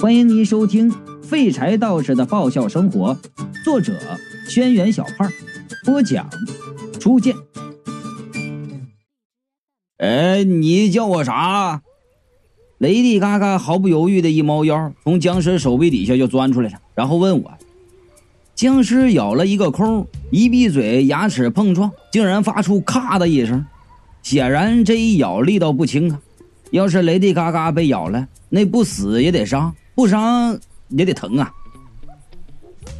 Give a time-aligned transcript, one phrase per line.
[0.00, 0.90] 欢迎您收听
[1.22, 3.14] 《废柴道士的爆笑生活》，
[3.62, 3.92] 作者：
[4.48, 5.30] 轩辕小胖，
[5.84, 6.26] 播讲：
[6.98, 7.36] 初见。
[9.98, 11.82] 哎，你叫我啥？
[12.78, 17.52] 雷迪嘎嘎毫不犹豫的一猫腰，从僵尸手臂底下就钻出来了，然后问我
[18.56, 23.66] ：“僵尸咬了一个空，一闭嘴，牙齿碰撞，竟然发出咔的一声。
[24.22, 26.18] 显然这一咬力道不轻啊！
[26.70, 30.58] 要是雷迪嘎嘎被咬了，那不死也得伤。”不伤
[30.88, 31.52] 也得疼啊！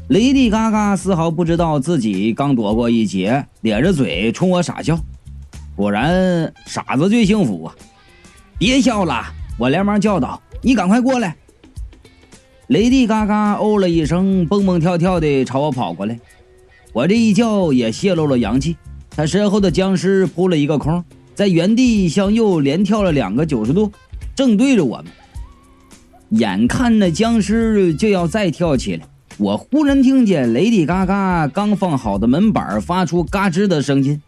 [0.09, 5.01] 雷迪嘎嘎丝毫不知道自己刚躲过一劫，咧着嘴冲我傻笑。
[5.75, 7.75] 果然，傻子最幸福啊！
[8.59, 9.25] 别笑了，
[9.59, 11.35] 我连忙叫道：“你赶快过来！”
[12.69, 16.21] 雷迪嘎嘎哦了一声，蹦蹦跳跳的朝我跑过来。
[16.93, 18.77] 我这一叫也泄露了阳气，
[19.09, 21.03] 他身后的僵尸扑了一个空，
[21.35, 23.91] 在原地向右连跳了两个九十度，
[24.35, 25.07] 正对着我们。
[26.31, 29.05] 眼看那僵尸就要再跳起来，
[29.37, 34.23] 我忽然听见雷迪嘎嘎刚放好的门板发出嘎吱的声音。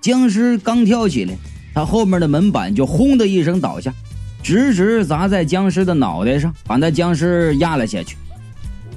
[0.00, 1.34] 僵尸刚跳起来，
[1.72, 3.92] 他后面的门板就轰的一声倒下，
[4.42, 8.16] 直直砸在僵尸的脑袋上，把那僵尸压了下去。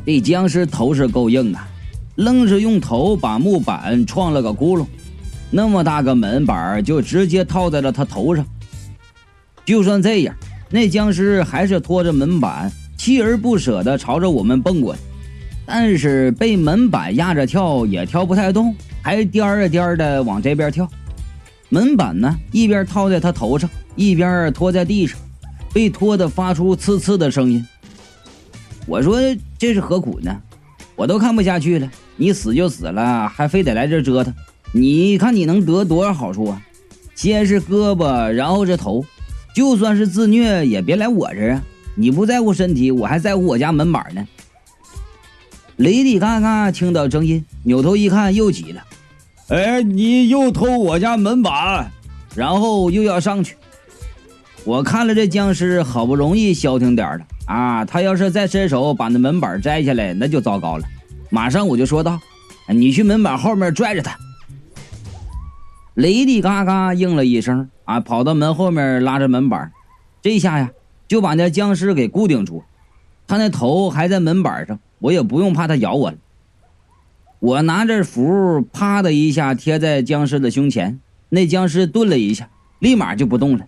[0.05, 1.65] 这僵尸头是够硬啊，
[2.15, 4.85] 愣是用头把木板撞了个窟窿，
[5.49, 8.45] 那么大个门板就直接套在了他头上。
[9.65, 10.35] 就算这样。
[10.71, 14.99] 那僵尸还是拖着门板，锲而不舍地朝着我们蹦过来，
[15.65, 20.89] 但是被门板压着跳也跳不太动，还颠儿颠儿的往这边跳。
[21.67, 25.19] 门板呢，一边套在他头上，一边拖在地上，
[25.73, 27.65] 被拖得发出刺刺的声音。
[28.87, 29.19] 我说
[29.57, 30.41] 这是何苦呢？
[30.95, 34.33] 我都看不下去了，你死就死了，还非得来这折腾，
[34.73, 36.61] 你看你能得多少好处啊？
[37.13, 39.05] 先是胳膊，然后是头。
[39.53, 41.63] 就算是自虐，也别来我这儿啊！
[41.95, 44.25] 你不在乎身体，我还在乎我家门板呢。
[45.75, 48.83] 雷迪嘎嘎听到声音，扭头一看，又急了
[49.49, 51.91] ：“哎，你又偷我家门板，
[52.35, 53.55] 然后又要上去！”
[54.63, 57.83] 我看了这僵尸，好不容易消停点了啊！
[57.83, 60.83] 他要是再伸手把那门板摘下来，那就糟糕了。
[61.29, 62.19] 马上我就说道
[62.69, 64.17] ：“你去门板后面拽着他。”
[66.01, 67.69] 雷迪嘎嘎应了一声。
[67.83, 67.99] 啊！
[67.99, 69.69] 跑到门后面拉着门板，
[70.21, 70.71] 这下呀
[71.09, 72.63] 就把那僵尸给固定住。
[73.27, 76.17] 他那头还在门板上，我也不用怕他咬我了。
[77.39, 82.47] 我拿着符，啪的一下贴在僵尸的胸前，那僵尸顿了一下，
[82.79, 83.65] 立马就不动了。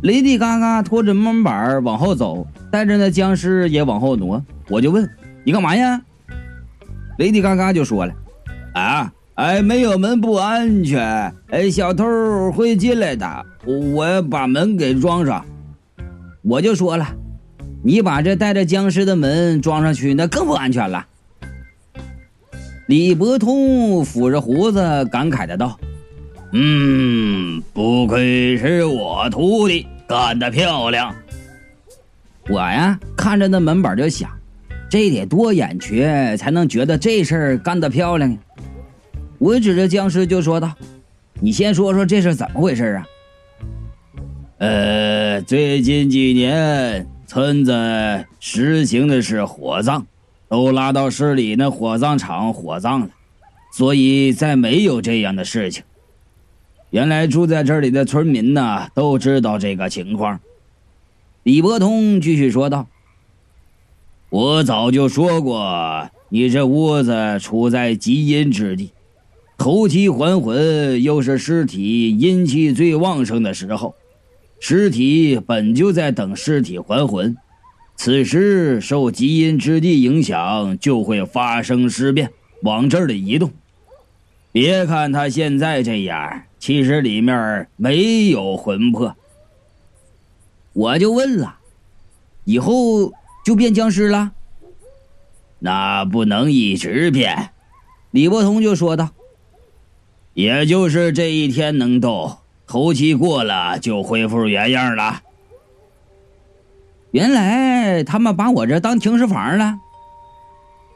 [0.00, 4.44] 雷迪嘎嘎拖着门板往后走，带着那僵尸也往后挪。
[4.68, 5.08] 我就问
[5.46, 6.02] ：“你干嘛呀？”
[7.18, 8.12] 雷迪嘎嘎就说了
[8.74, 11.00] ：“啊。”哎，没有门不安全。
[11.48, 15.44] 哎，小偷会进来的，我要把门给装上。
[16.42, 17.06] 我就说了，
[17.82, 21.06] 你把这带着僵尸的门装上去，那更不安全了。
[22.86, 25.78] 李伯通抚着胡子感慨的道
[26.52, 31.14] ：“嗯，不愧是我徒弟，干得漂亮。”
[32.50, 34.30] 我呀，看着那门板就想，
[34.90, 38.38] 这得多眼瘸才能觉得这事儿干得漂亮呀。
[39.42, 40.72] 我指着僵尸就说道
[41.42, 43.06] ：“你先说说这是怎么回事啊？”
[44.58, 50.06] 呃，最近几年村子实行的是火葬，
[50.48, 53.08] 都拉到市里那火葬场火葬了，
[53.72, 55.82] 所以再没有这样的事情。
[56.90, 60.38] 原来住在这里的村民呢都知道这个情况。
[61.42, 62.86] 李伯通继续说道
[64.30, 68.92] ：“我早就说过，你这屋子处在极阴之地。”
[69.62, 73.94] 头七还魂，又是尸体阴气最旺盛的时候，
[74.58, 77.36] 尸体本就在等尸体还魂，
[77.94, 83.52] 此时受极阴之地影响，就会发生尸变，往这里移动。
[84.50, 89.14] 别看他现在这样，其实里面没有魂魄。
[90.72, 91.58] 我就问了，
[92.42, 93.12] 以后
[93.44, 94.32] 就变僵尸了？
[95.60, 97.50] 那不能一直变。
[98.10, 99.10] 李伯通就说道。
[100.34, 105.20] 也就是这一天能动，头七过了就恢复原样了。
[107.10, 109.74] 原来他们把我这当停尸房了。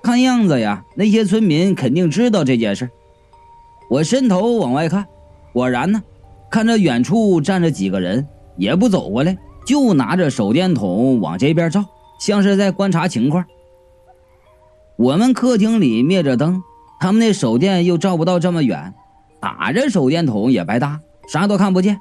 [0.03, 2.89] 看样子呀，那些村民肯定知道这件事。
[3.91, 5.07] 我伸头往外看，
[5.53, 6.03] 果然呢，
[6.51, 9.37] 看着远处站着几个人，也不走过来，
[9.67, 11.85] 就拿着手电筒往这边照，
[12.19, 13.45] 像是在观察情况。
[14.97, 16.63] 我们客厅里灭着灯，
[17.01, 18.95] 他们那手电又照不到这么远。
[19.47, 20.99] 打着手电筒也白搭，
[21.29, 22.01] 啥都看不见。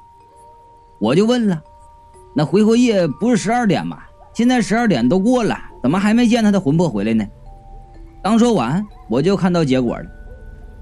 [0.98, 1.62] 我就问了，
[2.34, 3.98] 那回回夜不是十二点吗？
[4.34, 7.24] 现在十二点都过了，怎么还没见他的魂魄回来呢？”
[8.20, 10.04] 刚说完，我就看到结果了。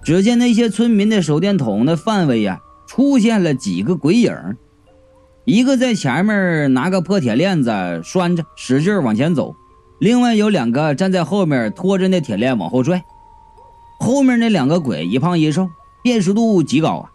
[0.03, 4.35] 只见那些村民的手电筒的范围呀，出现了几个鬼影
[5.45, 9.55] 一个在前面拿个破铁链子拴着，使劲往前走；
[10.01, 13.05] 另外有两个站在后面拖着那铁链往后拽。
[14.01, 15.69] 后面那两个鬼一胖一瘦，
[16.05, 17.11] 辨识度极高啊！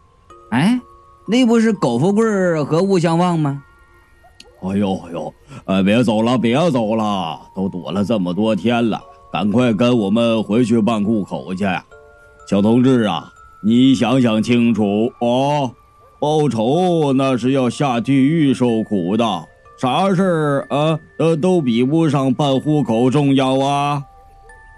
[0.50, 0.81] 哎，
[1.27, 3.62] 那不是苟富贵和物相忘吗？
[4.63, 5.33] 哎呦哎呦，
[5.65, 9.00] 哎，别走了，别走了，都躲了这么多天了。
[9.31, 11.65] 赶快跟我们回去办户口去，
[12.50, 13.31] 小同志啊！
[13.63, 15.71] 你想想清楚哦，
[16.19, 19.24] 报仇那是要下地狱受苦的，
[19.77, 24.01] 啥事儿啊，呃，都比不上办户口重要啊！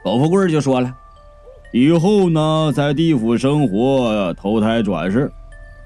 [0.03, 0.93] 苟富贵就说了，
[1.71, 5.31] 以后呢，在地府生活、投胎转世，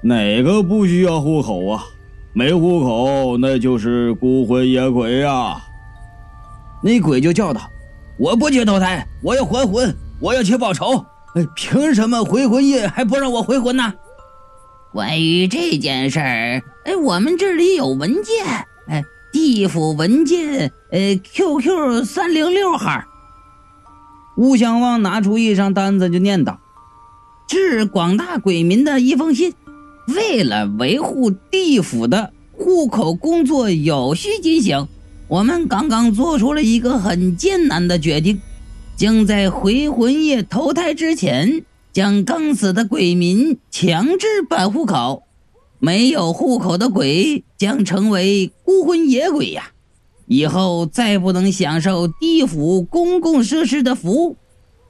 [0.02, 1.84] 哪个不需要户口啊？
[2.32, 5.56] 没户口，那就是孤魂野鬼呀！
[6.82, 7.60] 那鬼就叫道。
[8.18, 11.04] 我不去投胎，我要还魂，我要去报仇。
[11.34, 13.94] 哎，凭什么回魂夜还不让我回魂呢？
[14.92, 18.44] 关于这件事儿，哎，我们这里有文件，
[18.88, 23.02] 哎，地府文件，呃，QQ 三零六号。
[24.36, 26.60] 吴相望拿出一张单子就念道
[27.48, 29.54] ：“致广大鬼民的一封信，
[30.08, 34.88] 为了维护地府的户口工作有序进行。”
[35.28, 38.40] 我们刚刚做出了一个很艰难的决定，
[38.96, 45.24] 将在回魂夜投胎之前，将刚死的鬼民强制办户口。
[45.80, 49.72] 没有户口的鬼将成为孤魂野鬼呀，
[50.26, 54.36] 以后再不能享受地府公共设施的服务。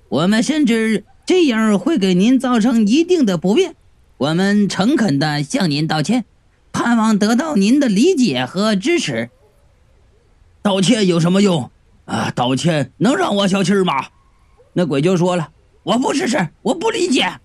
[0.08, 3.74] 我们甚至这样会给您造成一定的不便，
[4.18, 6.24] 我们诚恳地向您道歉，
[6.72, 9.30] 盼望得到您的理解和支持。
[10.62, 11.70] 道歉有什么用
[12.06, 12.32] 啊？
[12.34, 14.06] 道歉能让我消气吗？
[14.72, 15.50] 那鬼就说了
[15.84, 17.40] ：“我不支持，我不理解。”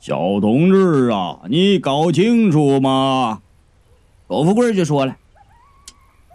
[0.00, 3.42] 小同志啊，你搞清楚吗？
[4.26, 5.16] 苟富贵就说了：“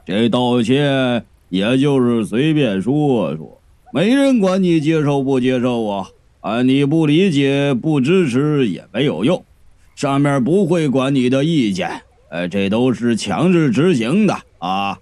[0.08, 3.60] 这道歉也就是随便说说，
[3.92, 6.08] 没人管你接受不接受啊！
[6.40, 9.44] 啊，你不理解、不支持也没有用，
[9.98, 12.04] 上面不会管你的意见。
[12.30, 14.98] 呃，这都是强制执行的啊。”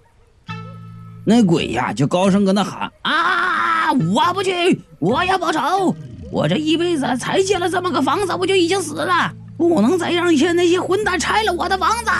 [1.24, 3.92] 那鬼呀，就高声跟他喊啊！
[3.92, 5.94] 我不去，我要报仇！
[6.32, 12.10] 我这一辈子才建了这么个房子，我就已经死了，不能再让些那些混蛋拆了我的房子。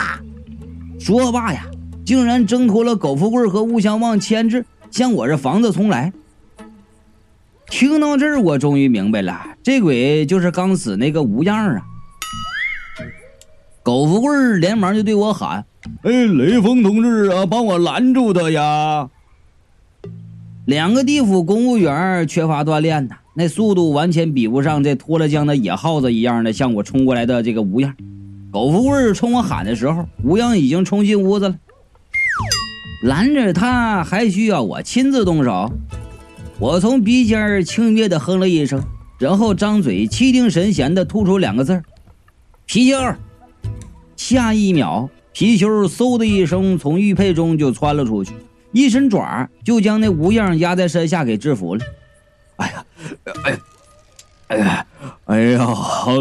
[1.00, 1.66] 说罢呀，
[2.06, 6.12] 竟然挣脱了苟富贵和吴相望牵制，向我这房子重来。
[7.69, 11.82] 听到这儿，我终于明白了，这鬼就是刚死那个吴样啊！
[13.82, 15.64] 苟富贵连忙就对我喊。
[16.03, 19.11] 哎，雷锋同志啊，帮我拦住他呀！
[20.64, 27.97] 两个地府公务员缺乏锻炼呐，那速度完全比不上这脱了缰的野耗子一样的向我冲过来的这个吴样。
[28.53, 31.56] 苟富贵冲我喊的时候，吴样已经冲进屋子了。
[33.06, 35.70] 拦着他还需要我亲自动手？
[36.58, 38.82] 我从鼻尖儿轻蔑的哼了一声，
[39.20, 41.85] 然后张嘴气定神闲的吐出两个字儿
[42.67, 43.14] ：“貔貅。”
[44.17, 45.08] 下一秒。
[45.32, 48.32] 皮貅嗖的一声从玉佩中就窜了出去，
[48.73, 51.84] 一伸爪就将那吴样压在身下给制服了。
[52.56, 52.84] 哎呀，
[53.44, 53.60] 哎呀，
[54.46, 54.86] 哎呀，
[55.27, 55.67] 哎呀，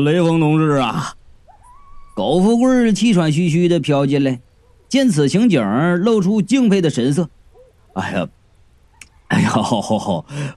[0.03, 1.15] 雷锋同志啊！
[2.13, 4.41] 苟富贵气喘吁吁的飘进来，
[4.87, 5.61] 见此情景，
[5.99, 7.29] 露出敬佩的神色。
[7.93, 8.27] 哎呀，
[9.27, 9.51] 哎呀，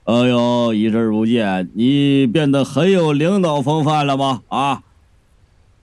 [0.03, 4.41] 哎呦，一阵不见，你变得很有领导风范了吧？
[4.49, 4.83] 啊，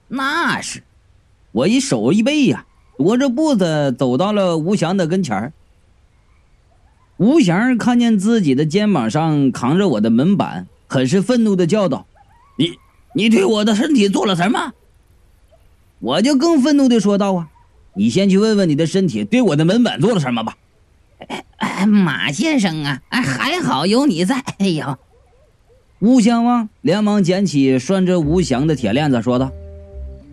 [0.07, 0.83] 那是。
[1.51, 2.65] 我一手一背呀，
[2.97, 5.53] 踱着步子走到了吴翔的跟前儿。
[7.17, 12.05] 吴翔看见自己的肩膀上扛着我的门板，很是愤怒的叫道
[12.59, 12.73] ：“你，
[13.13, 14.73] 你对我的身体做了什么？”
[15.99, 17.49] 我就更愤怒的说道：“啊，
[17.97, 20.55] 你先去问问你的身体对我的门板做了什么吧。”
[21.87, 24.43] 马先生啊，还好有你在。
[24.59, 24.97] 哎呦，
[25.99, 29.51] 吴相望连忙捡起拴着吴翔的铁链子，说道。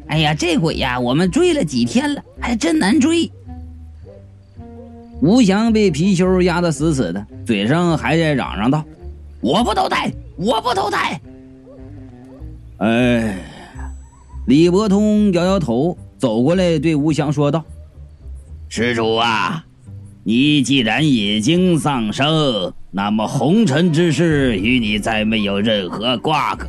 [0.06, 3.30] 哎呀，这鬼呀，我们追了几天了，还真难追。
[5.20, 8.84] 吴翔被貔貅压得死死的，嘴上还在嚷嚷道
[9.40, 11.18] ：“我不投胎，我不投胎。”
[12.78, 13.38] 哎，
[14.46, 17.62] 李伯通摇摇头，走过来对吴翔说道
[18.70, 19.62] ：“施主啊，
[20.22, 26.66] 你既然已经丧生，那么红尘之事与你再没有任何瓜葛。”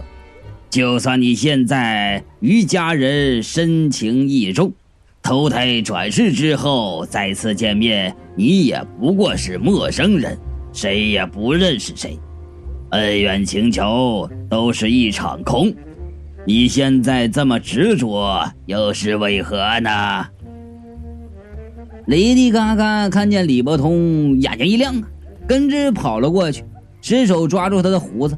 [0.70, 4.74] 就算你现在与家人深情意重，
[5.24, 10.38] 投胎转世之后再次见面，你也不过是陌生人，
[10.74, 12.20] 谁也不认识谁，
[12.90, 15.74] 恩怨情仇都是一场空。
[16.48, 20.28] 你现在这么执着，又是为何呢？
[22.06, 25.08] 雷迪嘎嘎看见李伯通，眼睛一亮啊，
[25.48, 26.64] 跟着跑了过去，
[27.02, 28.38] 伸手抓住他的胡子。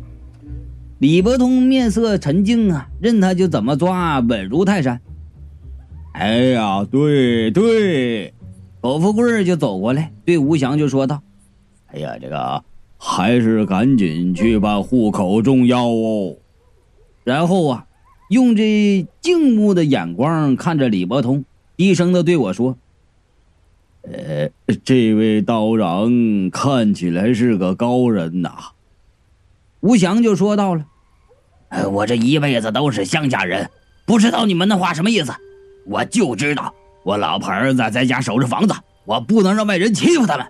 [1.00, 5.02] 李伯通面色沉静啊，任他就怎么抓，稳如泰山。
[6.14, 8.34] 哎呀，对对，
[8.80, 11.22] 狗富贵就走过来，对吴祥就说道
[11.92, 12.64] ：“哎呀，这个
[12.98, 16.38] 还是赶紧去办户口重要哦。”
[17.26, 17.84] 然后啊。
[18.30, 21.46] 用这敬慕的眼光看着李伯通，
[21.78, 22.78] 低声的对我说
[24.04, 24.50] ：“呃，
[24.84, 28.52] 这位道长看起来是个高人呐。”
[29.80, 30.86] 吴祥就说到了
[31.70, 33.70] ：“呃，我这一辈子都是乡下人，
[34.06, 35.34] 不知道你们那话什么意思。
[35.86, 38.74] 我就知道，我老婆儿子在家守着房子，
[39.06, 40.46] 我不能让外人欺负他们。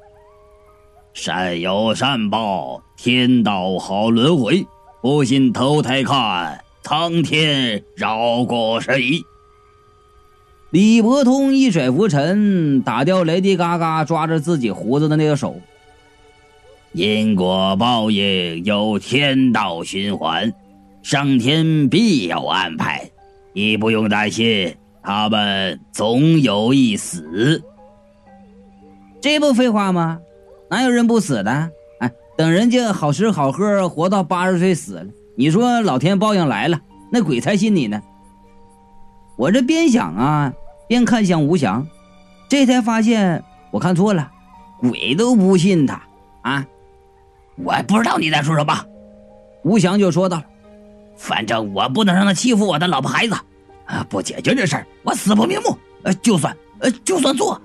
[1.14, 4.66] 善有善报，天道好轮回，
[5.02, 9.22] 不信投胎看。”苍天饶过谁？
[10.70, 15.60] 李伯通一甩拂尘，打掉雷迪嘎嘎抓着自己胡子的那个手。
[16.94, 20.54] 因果报应有天道循环，
[21.04, 23.12] 上天必有安排，
[23.52, 27.62] 你不用担心，他们总有一死。
[29.20, 30.22] 这不废话吗？
[30.70, 31.70] 哪有人不死的？
[32.00, 35.06] 哎，等人家好吃好喝，活到八十岁死了。
[35.40, 38.02] 你说老天报应来了，那鬼才信你呢。
[39.36, 40.52] 我这边想啊，
[40.88, 41.88] 边看向吴翔，
[42.50, 44.32] 这才发现我看错了，
[44.80, 46.02] 鬼都不信他
[46.42, 46.66] 啊！
[47.56, 48.84] 我不知道你在说什么。
[49.62, 50.42] 吴翔就说道
[51.16, 53.36] ：“反正我不能让他欺负我的老婆孩子，
[53.86, 55.78] 啊，不解决这事儿，我死不瞑目。
[56.02, 57.62] 呃，就算呃，就算做。”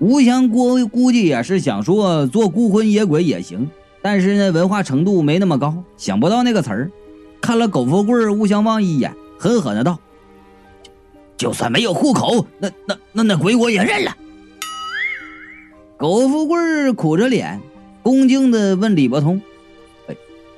[0.00, 3.70] 吴翔估估计也是想说做孤魂野鬼也行。
[4.04, 6.90] 但是呢，文化程度没那么高，想不到那个词儿。
[7.40, 9.98] 看了苟富贵、吴相望一眼，狠狠的道
[11.38, 14.14] ：“就算没有户口，那那那那鬼我也认了。”
[15.96, 17.58] 苟富贵苦着脸，
[18.02, 19.40] 恭敬的问李伯通
[20.08, 20.14] ：“哎，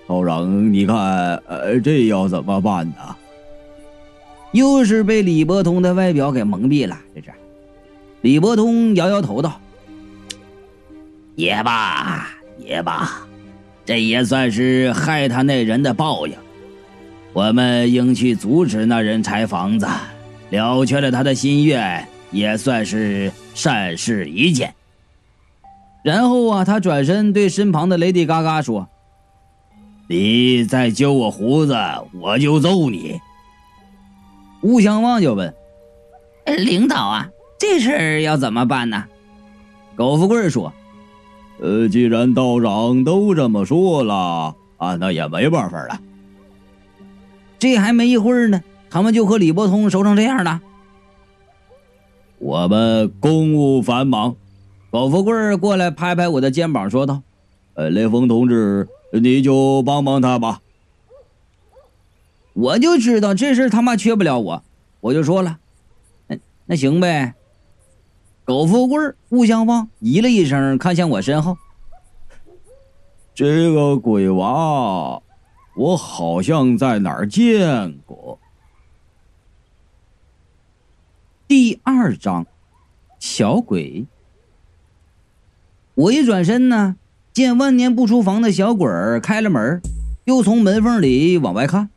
[0.08, 0.96] 道长，你看，
[1.46, 2.96] 呃，这要怎么办呢？”
[4.50, 6.98] 又是被李伯通的外表给蒙蔽了。
[7.14, 7.28] 这是，
[8.22, 9.60] 李伯通摇摇头道
[11.36, 13.22] ：“也罢，也罢。”
[13.86, 16.34] 这也算是害他那人的报应，
[17.32, 19.86] 我们应去阻止那人拆房子，
[20.50, 24.74] 了却了他的心愿，也算是善事一件。
[26.02, 28.88] 然后啊，他转身对身旁的雷迪嘎嘎说
[30.10, 31.76] ：“你再揪我胡子，
[32.20, 33.20] 我就揍你。”
[34.62, 35.54] 吴相望就问
[36.58, 39.04] ：“领导啊，这事儿要怎么办呢？”
[39.94, 40.72] 苟富贵说。
[41.58, 46.00] 呃，既然道长都这么说了啊，那也没办法了。
[47.58, 50.60] 这还没一会儿呢，他们就和李伯通熟成这样了。
[52.38, 54.36] 我们公务繁忙，
[54.90, 57.22] 苟富贵过来拍拍我的肩膀，说道
[57.72, 60.60] ：“呃，雷锋同志，你就帮帮他吧。”
[62.52, 64.62] 我就知道这事他妈缺不了我，
[65.00, 65.58] 我就说了
[66.28, 66.36] ：“那
[66.66, 67.34] 那行呗。”
[68.46, 71.58] 苟富贵、互相望咦了一声，看向我身后。
[73.34, 75.20] 这个鬼娃，
[75.76, 78.38] 我好像在哪儿见过。
[81.48, 82.46] 第二章，
[83.18, 84.06] 小鬼。
[85.94, 86.94] 我一转身呢，
[87.32, 89.82] 见万年不出房的小鬼儿开了门，
[90.24, 91.90] 又从门缝里往外看。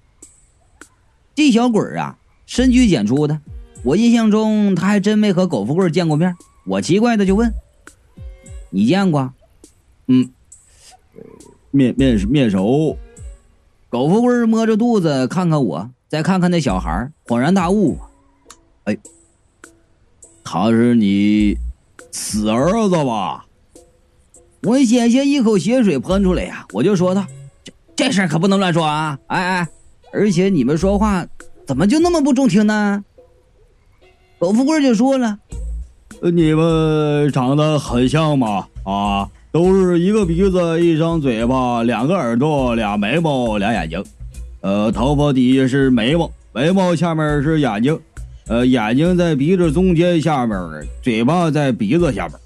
[1.36, 3.40] 这小鬼儿啊，深居简出的。
[3.84, 7.54] 我印象中他还真没和苟富贵见过面，我奇怪的就问
[8.70, 9.34] ：“你见过
[10.08, 10.30] ？”“嗯，
[11.72, 12.98] 面面面熟。”
[13.90, 17.98] 苟富贵摸着肚子看看我，再看看那小孩，恍然大悟
[18.84, 18.98] ：“哎，
[20.44, 21.58] 他是你
[22.12, 23.46] 死儿子吧？”
[24.64, 26.68] 我险些一口血水喷出来呀！
[26.74, 27.26] 我就说他
[27.64, 29.18] ：“这这事可不能乱说啊！
[29.28, 29.68] 哎哎，
[30.12, 31.26] 而且你们说话
[31.66, 33.06] 怎么就那么不中听呢？”
[34.40, 35.38] 苟富贵就说了
[36.32, 38.66] ：“你们长得很像吗？
[38.86, 44.02] 啊，都是一个鼻子，一张嘴巴，两个耳朵，俩眉毛，俩眼睛。
[44.62, 48.00] 呃，头发底下是眉毛，眉毛下面是眼睛，
[48.48, 50.58] 呃，眼睛在鼻子中间下面，
[51.02, 52.40] 嘴巴在鼻子下面。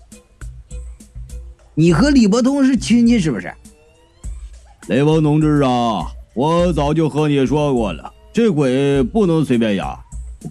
[1.75, 3.53] 你和李伯通是亲戚是不是？
[4.87, 9.95] 雷锋同志啊，我早就和你说过了，这鬼不能随便压。”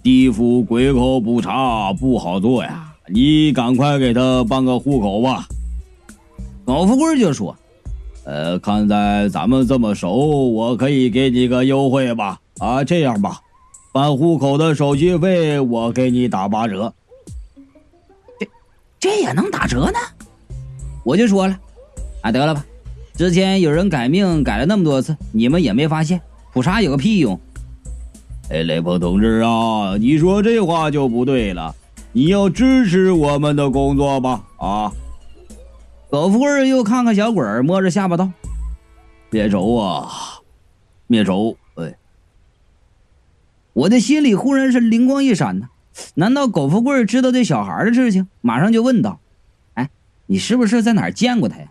[0.01, 5.47] 地府鬼口不查不好做呀，你赶快给他办个户口吧。
[6.65, 7.55] 老富贵就说
[8.25, 10.13] ：“呃，看在咱们这么熟，
[10.49, 12.39] 我可以给你个优惠吧。
[12.59, 13.39] 啊，这样吧，
[13.91, 16.93] 办户口的手续费我给你打八折。
[18.39, 18.47] 这
[18.99, 19.99] 这也能打折呢？
[21.03, 21.59] 我就说了，
[22.21, 22.65] 啊，得了吧，
[23.15, 26.19] 之前有人改命改了那么多次，你们也没发现，
[26.51, 27.39] 普查有个屁用。”
[28.53, 31.75] 哎，雷锋同志啊，你说这话就不对了。
[32.11, 34.43] 你要支持我们的工作吧？
[34.57, 34.91] 啊！
[36.11, 38.29] 狗富贵又看看小鬼儿，摸着下巴道
[39.31, 40.07] ：“灭仇啊，
[41.07, 41.95] 灭仇！”哎，
[43.73, 45.69] 我的心里忽然是灵光一闪呢。
[46.13, 48.27] 难道狗富贵知道这小孩的事情？
[48.41, 49.19] 马上就问道
[49.73, 49.89] ：“哎，
[50.27, 51.67] 你是不是在哪儿见过他呀？”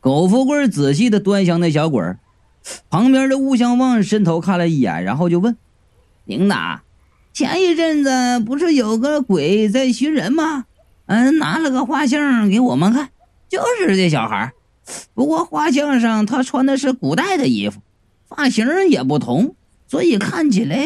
[0.00, 2.18] 狗富贵仔细的端详那小鬼儿。
[2.90, 5.56] 旁边的吴相望伸头看了一眼，然后就问
[6.24, 6.80] ：“领导，
[7.32, 10.64] 前一阵子不是有个鬼在寻人吗？
[11.06, 13.10] 嗯，拿了个画像给我们看，
[13.48, 14.52] 就是这小孩。
[15.14, 17.80] 不过画像上他穿的是古代的衣服，
[18.28, 19.54] 发型也不同，
[19.86, 20.76] 所以看起来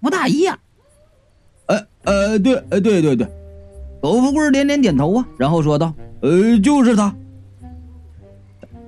[0.00, 0.58] 不大一样。”
[1.66, 3.26] 呃呃，对，呃对对对，
[4.02, 7.14] 苟富贵连连点头啊，然后说道：“呃，就是他，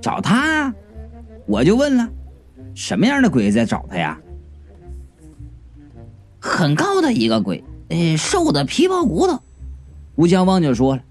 [0.02, 0.74] 找他。”
[1.46, 2.08] 我就问了。
[2.74, 4.18] 什么样的鬼在找他呀？
[6.40, 9.40] 很高的一个鬼，呃，瘦的皮包骨头。
[10.16, 11.02] 吴江旺就说了，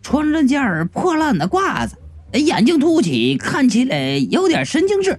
[0.00, 1.96] 穿着件破烂的褂子，
[2.32, 5.18] 眼睛凸起，看起来有点神经质。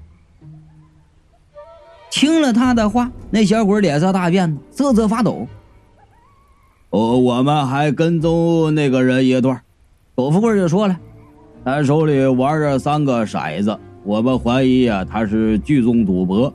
[2.09, 5.47] 听了他的话，那小鬼脸色大变，瑟瑟发抖。
[6.89, 9.61] 哦，我们还跟踪那个人一段，
[10.15, 10.97] 狗富贵就说了，
[11.65, 13.77] 他手里玩着三个骰子。
[14.03, 16.53] 我们怀疑啊，他是聚众赌博。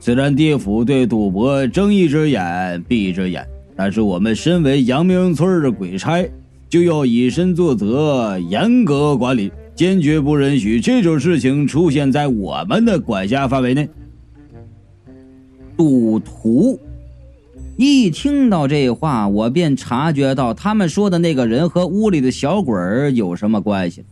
[0.00, 6.28] 虽然地府对赌博睁一只眼闭一只眼，但是我们身为阳明村的鬼差，
[6.68, 13.88] 就要以身作则，严格管理，坚决不允许这种事情出现在我们的管辖范围内。
[15.76, 16.78] 赌徒
[17.76, 24.04] 一听到这话，我便察觉到他们说的那个人和屋里的小鬼儿有什么关系。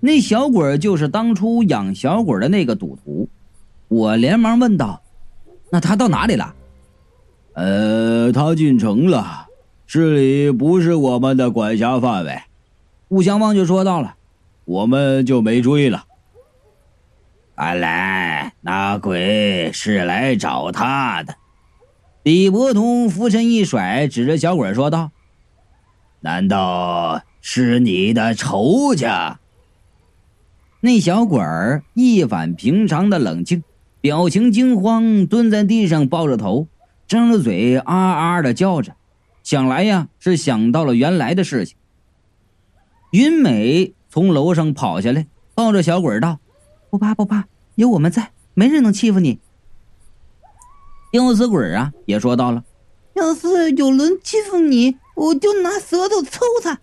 [0.00, 3.28] 那小鬼就是当初养小鬼的那个赌徒，
[3.88, 5.02] 我连忙问道
[5.70, 6.54] ：“那他到哪里了
[7.52, 9.48] ？”“呃，他进城了，
[9.86, 12.40] 市里不是我们的管辖范围。”
[13.08, 14.14] 吴相望就说到了
[14.64, 16.04] ，“我们就没追了。
[17.54, 21.34] ”“看来那鬼是来找他的。”
[22.24, 25.10] 李伯通俯身一甩，指着小鬼说道
[26.20, 29.39] ：“难道是你的仇家？”
[30.82, 33.62] 那小鬼儿一反平常的冷静，
[34.00, 36.68] 表情惊慌，蹲在地上抱着头，
[37.06, 38.96] 张着嘴啊啊的叫着。
[39.42, 41.76] 想来呀，是想到了原来的事情。
[43.10, 46.38] 云美从楼上跑下来，抱着小鬼儿道
[46.88, 49.38] ：“不怕不怕，有我们在，没人能欺负你。”
[51.12, 52.64] 吊死鬼啊，也说到了
[53.14, 56.80] ：“要是有人欺负你，我就拿舌头抽他。”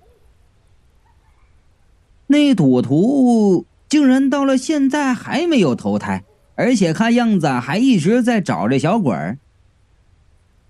[2.27, 3.65] 那赌徒。
[3.89, 6.23] 竟然到了现在还没有投胎，
[6.55, 9.37] 而且看样子还一直在找这小鬼儿。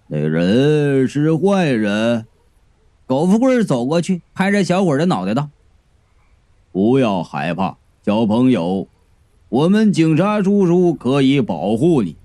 [0.08, 2.26] 那人是坏人。
[3.06, 5.50] 苟富贵走过去，拍着小鬼的脑袋道
[6.74, 8.90] ：“不要害怕，小朋友，
[9.48, 12.18] 我们警察叔叔可以保护你。”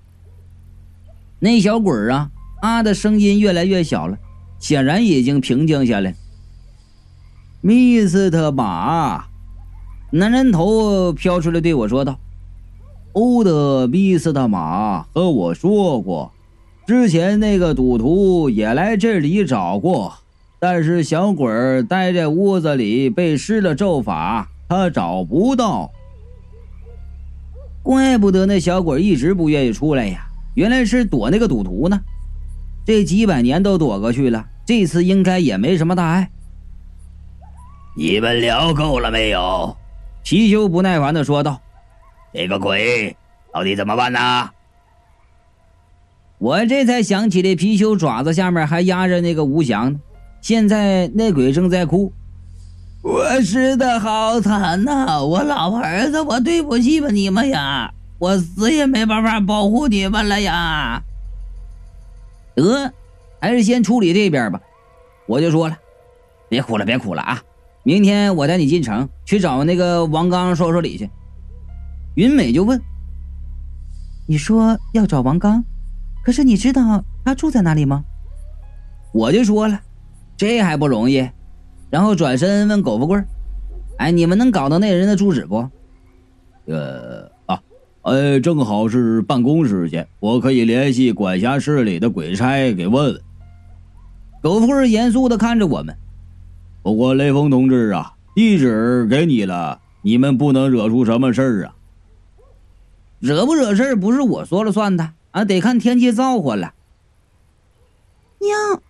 [1.39, 2.29] 那小鬼儿啊
[2.61, 4.17] 啊的声音越来越小了，
[4.59, 6.13] 显然已经平静下来。
[7.61, 9.27] 密斯特马。
[10.15, 12.19] 男人头飘出来，对我说道
[13.13, 16.31] ：“欧德比斯的马和我说过，
[16.85, 20.13] 之前那个赌徒也来这里找过，
[20.59, 25.89] 但是小鬼儿待在屋子里被施了咒法，他找不到。
[27.81, 31.99] 怪不得那小鬼一直不愿意出来呀，原来是躲那个赌徒呢。
[32.85, 36.29] 这几百年都躲过去了，这次应该也没什么大碍。
[37.97, 39.75] 你们聊够了没有？”
[40.23, 41.59] 貔貅不耐烦的说道
[42.33, 43.15] ：“这个鬼
[43.51, 44.49] 到底怎么办呢？”
[46.39, 49.99] 我这才想起来，貔貅爪子下面还压着那个吴翔呢。
[50.41, 52.11] 现在那鬼正在哭
[53.01, 55.23] ：“我死的好惨呐！
[55.23, 57.93] 我老婆儿子，我对不起吧你们呀！
[58.19, 61.01] 我死也没办法保护你们了呀！”
[62.55, 62.91] 得，
[63.39, 64.59] 还是先处理这边吧。
[65.25, 65.77] 我就说了
[66.49, 67.41] ：“别哭了，别哭了啊！”
[67.83, 71.09] 明天我带你进城去找那个王刚说说理去。
[72.15, 72.81] 云美就问
[74.25, 75.63] ：“你说要找王刚？”
[76.23, 78.05] 可是你知道他住在哪里吗？
[79.11, 79.79] 我就说了，
[80.37, 81.29] 这还不容易。
[81.89, 83.21] 然后转身问狗富贵
[83.99, 85.69] ：“哎，你们能搞到那人的住址不？”
[86.65, 87.61] 呃啊，
[88.03, 93.21] 哎，正好是办公时间，我可以联系管辖市里的鬼差给问问。
[94.41, 95.93] 狗富贵严肃的看着我们。
[96.83, 101.75] 不过雷锋同志啊，地址给你了，你们不能惹出什么事儿啊。
[103.19, 106.73] 惹不惹事儿不是我说了算的啊，得看天气造化了。
[108.39, 108.81] 娘，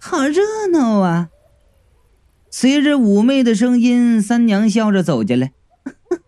[0.00, 1.28] 好热闹啊！
[2.52, 5.52] 随着妩媚的声音，三娘笑着走进来。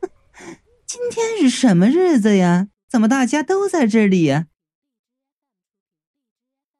[0.85, 2.67] 今天是什么日子呀？
[2.91, 4.47] 怎么大家都在这里呀？